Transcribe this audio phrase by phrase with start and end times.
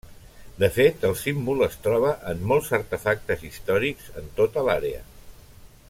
[0.61, 5.05] De fet, el símbol es troba en molts artefactes històrics en tota l'àrea.